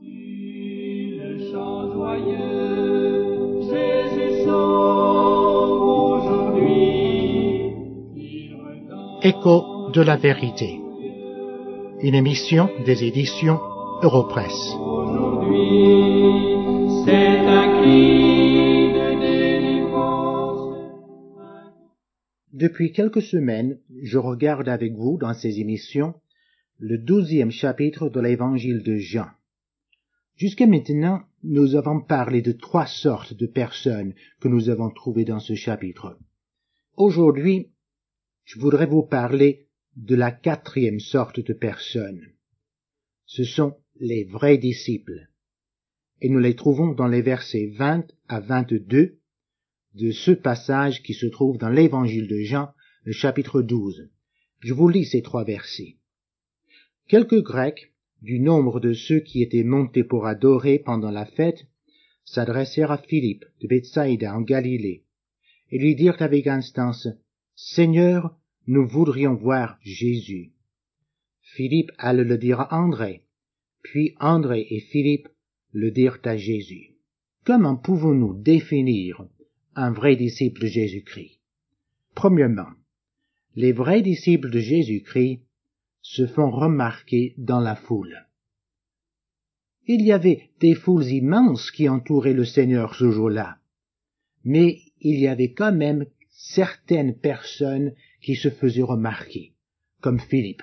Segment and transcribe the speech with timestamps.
[0.00, 6.96] Le chant joyeux, Jésus sort aujourd'hui.
[8.16, 10.80] Il redonne Écho de la vérité.
[12.02, 13.60] Une émission des éditions
[14.02, 14.74] Europresse.
[14.74, 16.08] aujourd'hui.
[17.04, 20.76] C'est un cri de délivrance.
[22.52, 26.14] Depuis quelques semaines, je regarde avec vous dans ces émissions
[26.80, 29.26] le douzième chapitre de l'évangile de Jean.
[30.38, 35.40] Jusqu'à maintenant, nous avons parlé de trois sortes de personnes que nous avons trouvées dans
[35.40, 36.16] ce chapitre.
[36.96, 37.72] Aujourd'hui,
[38.44, 42.24] je voudrais vous parler de la quatrième sorte de personnes.
[43.26, 45.28] Ce sont les vrais disciples.
[46.20, 49.18] Et nous les trouvons dans les versets 20 à 22
[49.94, 52.68] de ce passage qui se trouve dans l'évangile de Jean,
[53.02, 54.08] le chapitre 12.
[54.60, 55.96] Je vous lis ces trois versets.
[57.08, 61.66] Quelques Grecs, du nombre de ceux qui étaient montés pour adorer pendant la fête,
[62.24, 65.04] s'adressèrent à Philippe de Bethsaïda en Galilée,
[65.70, 67.08] et lui dirent avec instance,
[67.54, 70.52] Seigneur, nous voudrions voir Jésus.
[71.40, 73.24] Philippe alla le dire à André,
[73.82, 75.28] puis André et Philippe
[75.72, 76.96] le dirent à Jésus.
[77.44, 79.26] Comment pouvons-nous définir
[79.74, 81.40] un vrai disciple de Jésus-Christ?
[82.14, 82.68] Premièrement,
[83.54, 85.40] les vrais disciples de Jésus-Christ
[86.10, 88.26] se font remarquer dans la foule.
[89.86, 93.58] Il y avait des foules immenses qui entouraient le Seigneur ce jour-là,
[94.42, 97.92] mais il y avait quand même certaines personnes
[98.22, 99.52] qui se faisaient remarquer,
[100.00, 100.62] comme Philippe,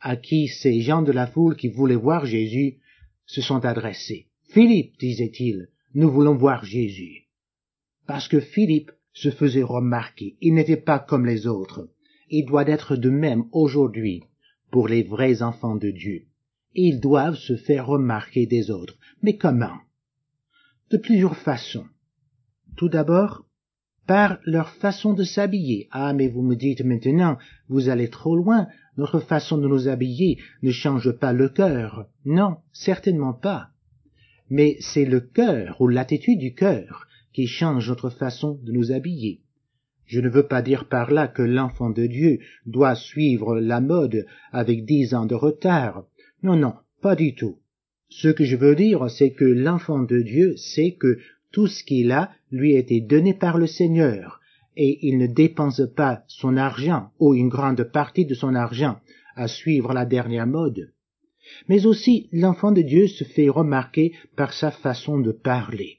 [0.00, 2.78] à qui ces gens de la foule qui voulaient voir Jésus
[3.26, 4.28] se sont adressés.
[4.44, 7.26] Philippe, disait-il, nous voulons voir Jésus.
[8.06, 11.90] Parce que Philippe se faisait remarquer, il n'était pas comme les autres.
[12.30, 14.22] Il doit être de même aujourd'hui
[14.70, 16.26] pour les vrais enfants de Dieu.
[16.74, 18.96] Ils doivent se faire remarquer des autres.
[19.22, 19.78] Mais comment?
[20.90, 21.86] De plusieurs façons.
[22.76, 23.44] Tout d'abord,
[24.06, 25.86] par leur façon de s'habiller.
[25.90, 27.36] Ah, mais vous me dites maintenant,
[27.68, 32.08] vous allez trop loin, notre façon de nous habiller ne change pas le cœur.
[32.24, 33.68] Non, certainement pas.
[34.50, 39.42] Mais c'est le cœur ou l'attitude du cœur qui change notre façon de nous habiller.
[40.08, 44.24] Je ne veux pas dire par là que l'enfant de Dieu doit suivre la mode
[44.52, 46.04] avec dix ans de retard.
[46.42, 47.58] Non, non, pas du tout.
[48.08, 51.18] Ce que je veux dire, c'est que l'enfant de Dieu sait que
[51.52, 54.40] tout ce qu'il a lui a été donné par le Seigneur,
[54.76, 58.98] et il ne dépense pas son argent ou une grande partie de son argent
[59.36, 60.90] à suivre la dernière mode.
[61.68, 65.98] Mais aussi l'enfant de Dieu se fait remarquer par sa façon de parler.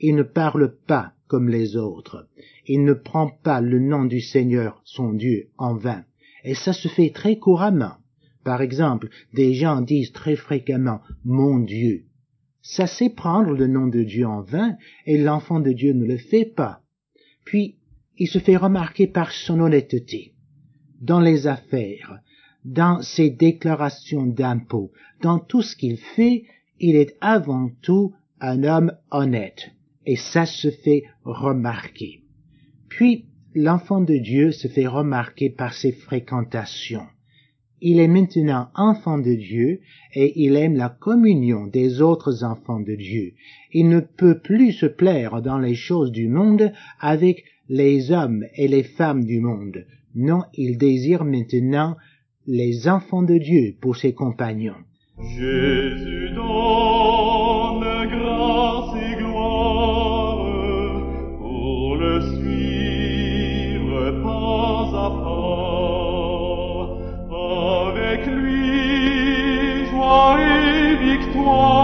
[0.00, 2.26] Il ne parle pas comme les autres.
[2.66, 6.04] Il ne prend pas le nom du Seigneur, son Dieu, en vain.
[6.42, 7.96] Et ça se fait très couramment.
[8.44, 12.04] Par exemple, des gens disent très fréquemment mon Dieu.
[12.62, 16.16] Ça c'est prendre le nom de Dieu en vain, et l'enfant de Dieu ne le
[16.16, 16.80] fait pas.
[17.44, 17.76] Puis,
[18.16, 20.34] il se fait remarquer par son honnêteté.
[21.00, 22.18] Dans les affaires,
[22.64, 26.44] dans ses déclarations d'impôts, dans tout ce qu'il fait,
[26.80, 29.70] il est avant tout un homme honnête
[30.08, 32.22] et ça se fait remarquer.
[32.88, 37.06] Puis, l'enfant de Dieu se fait remarquer par ses fréquentations.
[37.82, 39.80] Il est maintenant enfant de Dieu
[40.14, 43.34] et il aime la communion des autres enfants de Dieu.
[43.74, 48.66] Il ne peut plus se plaire dans les choses du monde avec les hommes et
[48.66, 49.84] les femmes du monde.
[50.14, 51.98] Non, il désire maintenant
[52.46, 54.72] les enfants de Dieu pour ses compagnons.
[71.48, 71.77] more.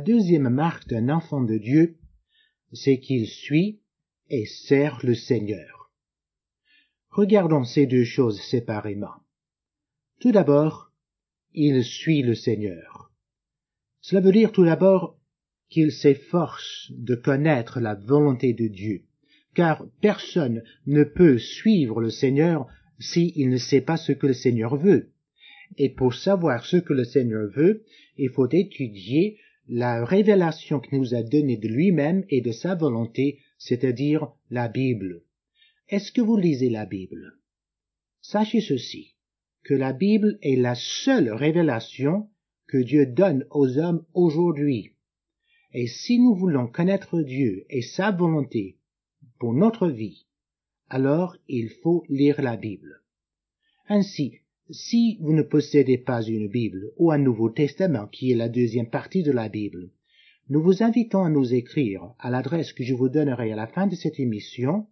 [0.00, 1.98] Deuxième marque d'un enfant de Dieu,
[2.72, 3.80] c'est qu'il suit
[4.28, 5.92] et sert le Seigneur.
[7.10, 9.14] Regardons ces deux choses séparément.
[10.20, 10.92] Tout d'abord,
[11.52, 13.12] il suit le Seigneur.
[14.00, 15.18] Cela veut dire tout d'abord
[15.68, 19.04] qu'il s'efforce de connaître la volonté de Dieu,
[19.54, 22.66] car personne ne peut suivre le Seigneur
[22.98, 25.10] s'il ne sait pas ce que le Seigneur veut.
[25.76, 27.84] Et pour savoir ce que le Seigneur veut,
[28.16, 29.38] il faut étudier
[29.72, 35.22] la révélation qu'il nous a donnée de lui-même et de sa volonté, c'est-à-dire la Bible.
[35.88, 37.38] Est-ce que vous lisez la Bible?
[38.20, 39.14] Sachez ceci,
[39.62, 42.28] que la Bible est la seule révélation
[42.66, 44.96] que Dieu donne aux hommes aujourd'hui.
[45.72, 48.76] Et si nous voulons connaître Dieu et sa volonté
[49.38, 50.26] pour notre vie,
[50.88, 53.04] alors il faut lire la Bible.
[53.88, 54.40] Ainsi,
[54.72, 58.88] si vous ne possédez pas une Bible ou un Nouveau Testament qui est la deuxième
[58.88, 59.90] partie de la Bible,
[60.48, 63.86] nous vous invitons à nous écrire à l'adresse que je vous donnerai à la fin
[63.86, 64.86] de cette émission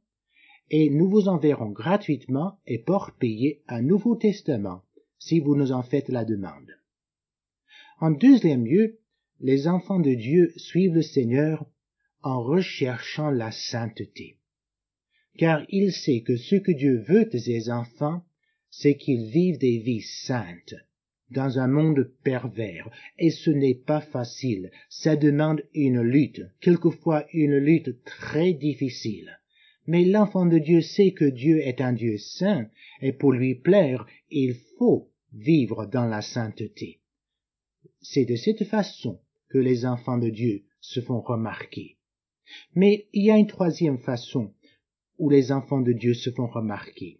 [0.71, 4.83] et nous vous enverrons gratuitement et pour payer un Nouveau Testament
[5.19, 6.77] si vous nous en faites la demande.
[8.01, 8.99] En deuxième lieu,
[9.41, 11.67] les enfants de Dieu suivent le Seigneur
[12.23, 14.39] en recherchant la sainteté.
[15.37, 18.23] Car il sait que ce que Dieu veut de ses enfants,
[18.81, 20.77] c'est qu'ils vivent des vies saintes
[21.31, 22.89] dans un monde pervers,
[23.19, 29.41] et ce n'est pas facile, ça demande une lutte, quelquefois une lutte très difficile.
[29.89, 32.69] Mais l'enfant de Dieu sait que Dieu est un Dieu saint,
[33.03, 37.01] et pour lui plaire, il faut vivre dans la sainteté.
[38.01, 41.97] C'est de cette façon que les enfants de Dieu se font remarquer.
[42.77, 44.55] Mais il y a une troisième façon
[45.19, 47.19] où les enfants de Dieu se font remarquer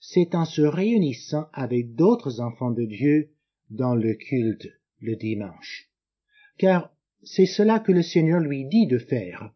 [0.00, 3.28] c'est en se réunissant avec d'autres enfants de Dieu
[3.70, 4.68] dans le culte
[5.00, 5.88] le dimanche.
[6.58, 6.90] Car
[7.22, 9.52] c'est cela que le Seigneur lui dit de faire.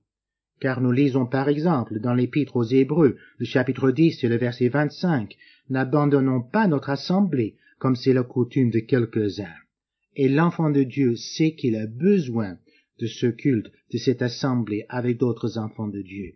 [0.60, 4.68] Car nous lisons par exemple dans l'épître aux Hébreux, le chapitre 10 et le verset
[4.68, 5.36] 25,
[5.70, 9.54] N'abandonnons pas notre assemblée, comme c'est la coutume de quelques-uns.
[10.14, 12.58] Et l'enfant de Dieu sait qu'il a besoin
[12.98, 16.34] de ce culte, de cette assemblée avec d'autres enfants de Dieu.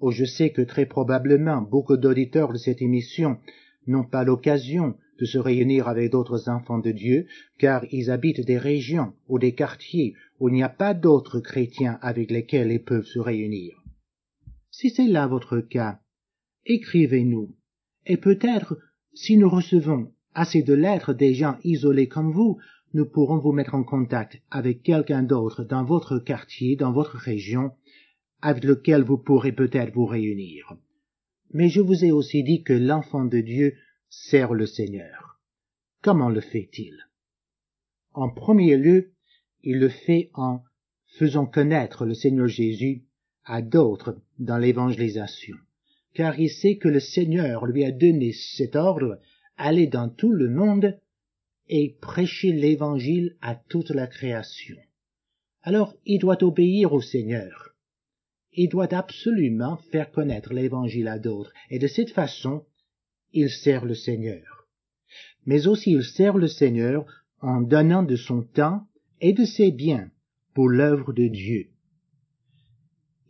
[0.00, 3.38] Oh, je sais que très probablement beaucoup d'auditeurs de cette émission
[3.86, 7.26] n'ont pas l'occasion de se réunir avec d'autres enfants de Dieu,
[7.58, 11.98] car ils habitent des régions ou des quartiers où il n'y a pas d'autres chrétiens
[12.00, 13.74] avec lesquels ils peuvent se réunir.
[14.70, 16.00] Si c'est là votre cas,
[16.66, 17.56] écrivez-nous,
[18.06, 18.78] et peut-être,
[19.14, 22.58] si nous recevons assez de lettres des gens isolés comme vous,
[22.94, 27.72] nous pourrons vous mettre en contact avec quelqu'un d'autre dans votre quartier, dans votre région,
[28.40, 30.76] avec lequel vous pourrez peut-être vous réunir.
[31.52, 33.74] Mais je vous ai aussi dit que l'enfant de Dieu
[34.08, 35.40] sert le Seigneur.
[36.02, 37.08] Comment le fait-il?
[38.12, 39.12] En premier lieu,
[39.62, 40.62] il le fait en
[41.18, 43.04] faisant connaître le Seigneur Jésus
[43.44, 45.56] à d'autres dans l'évangélisation,
[46.14, 49.18] car il sait que le Seigneur lui a donné cet ordre,
[49.56, 50.98] aller dans tout le monde
[51.68, 54.76] et prêcher l'évangile à toute la création.
[55.62, 57.67] Alors il doit obéir au Seigneur
[58.52, 62.64] il doit absolument faire connaître l'évangile à d'autres, et de cette façon,
[63.32, 64.66] il sert le Seigneur.
[65.46, 67.06] Mais aussi il sert le Seigneur
[67.40, 68.86] en donnant de son temps
[69.20, 70.10] et de ses biens
[70.54, 71.68] pour l'œuvre de Dieu.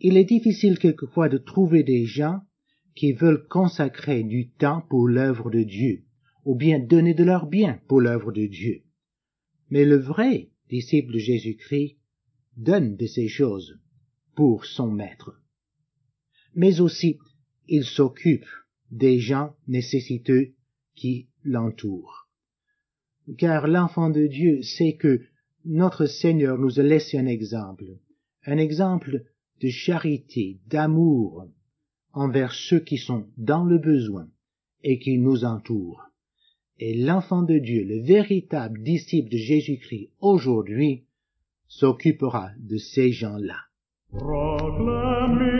[0.00, 2.40] Il est difficile quelquefois de trouver des gens
[2.94, 6.04] qui veulent consacrer du temps pour l'œuvre de Dieu,
[6.44, 8.82] ou bien donner de leurs biens pour l'œuvre de Dieu.
[9.70, 11.98] Mais le vrai disciple de Jésus-Christ
[12.56, 13.78] donne de ces choses
[14.38, 15.36] pour son maître.
[16.54, 17.18] Mais aussi,
[17.66, 18.46] il s'occupe
[18.92, 20.54] des gens nécessiteux
[20.94, 22.28] qui l'entourent.
[23.36, 25.22] Car l'enfant de Dieu sait que
[25.64, 27.98] notre Seigneur nous a laissé un exemple,
[28.46, 29.24] un exemple
[29.60, 31.48] de charité, d'amour
[32.12, 34.30] envers ceux qui sont dans le besoin
[34.84, 36.04] et qui nous entourent.
[36.78, 41.06] Et l'enfant de Dieu, le véritable disciple de Jésus-Christ aujourd'hui,
[41.66, 43.67] s'occupera de ces gens-là.
[44.10, 45.57] Proclaim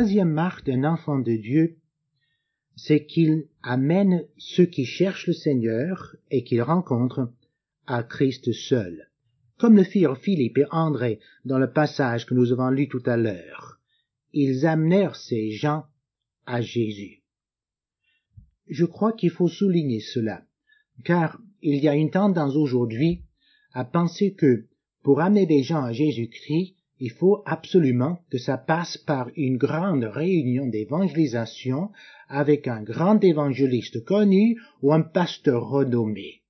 [0.00, 1.76] troisième marque d'un enfant de Dieu,
[2.74, 7.30] c'est qu'il amène ceux qui cherchent le Seigneur et qu'il rencontre
[7.86, 9.10] à Christ seul.
[9.58, 13.18] comme le firent Philippe et André dans le passage que nous avons lu tout à
[13.18, 13.78] l'heure.
[14.32, 15.84] Ils amenèrent ces gens
[16.46, 17.22] à Jésus.
[18.68, 20.46] Je crois qu'il faut souligner cela,
[21.04, 23.20] car il y a une tendance aujourd'hui
[23.74, 24.66] à penser que
[25.02, 30.04] pour amener des gens à Jésus-Christ, il faut absolument que ça passe par une grande
[30.04, 31.90] réunion d'évangélisation
[32.28, 36.42] avec un grand évangéliste connu ou un pasteur renommé.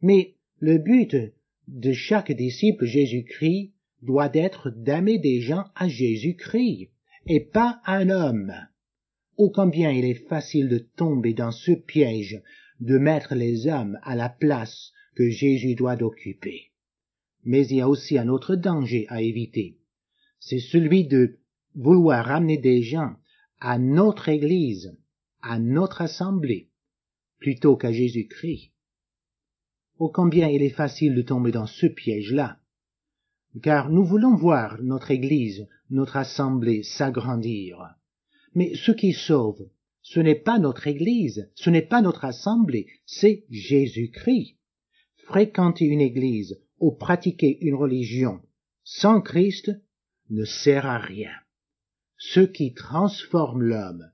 [0.00, 1.14] Mais le but
[1.68, 6.88] de chaque disciple Jésus-Christ doit être d'amener des gens à Jésus-Christ
[7.26, 8.54] et pas un homme.
[9.36, 12.42] Ô combien il est facile de tomber dans ce piège
[12.80, 16.69] de mettre les hommes à la place que Jésus doit occuper.
[17.44, 19.78] Mais il y a aussi un autre danger à éviter.
[20.38, 21.38] C'est celui de
[21.74, 23.14] vouloir ramener des gens
[23.60, 24.96] à notre Église,
[25.42, 26.70] à notre assemblée,
[27.38, 28.72] plutôt qu'à Jésus-Christ.
[29.98, 32.58] Oh combien il est facile de tomber dans ce piège-là.
[33.62, 37.78] Car nous voulons voir notre Église, notre assemblée s'agrandir.
[38.54, 39.68] Mais ce qui sauve,
[40.02, 44.56] ce n'est pas notre Église, ce n'est pas notre assemblée, c'est Jésus-Christ.
[45.26, 48.40] Fréquenter une Église pratiquer une religion
[48.84, 49.70] sans Christ
[50.30, 51.32] ne sert à rien.
[52.16, 54.10] Ce qui transforme l'homme,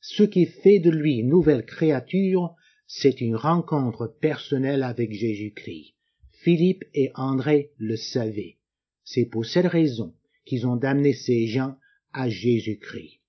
[0.00, 2.54] ce qui fait de lui une nouvelle créature,
[2.86, 5.94] c'est une rencontre personnelle avec Jésus-Christ.
[6.32, 8.58] Philippe et André le savaient.
[9.04, 11.76] C'est pour cette raison qu'ils ont amené ces gens
[12.12, 13.20] à Jésus-Christ.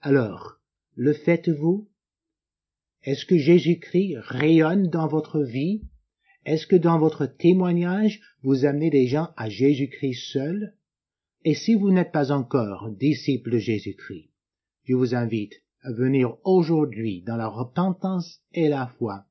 [0.00, 0.60] Alors,
[0.94, 1.88] le faites-vous?
[3.02, 5.82] Est-ce que Jésus-Christ rayonne dans votre vie?
[6.48, 10.72] Est-ce que dans votre témoignage, vous amenez des gens à Jésus-Christ seul?
[11.44, 14.30] Et si vous n'êtes pas encore disciple de Jésus-Christ,
[14.84, 15.52] je vous invite
[15.82, 19.26] à venir aujourd'hui dans la repentance et la foi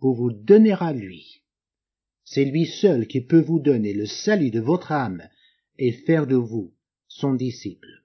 [0.00, 1.44] pour vous donner à lui.
[2.24, 5.22] C'est lui seul qui peut vous donner le salut de votre âme
[5.78, 6.74] et faire de vous
[7.06, 8.02] son disciple.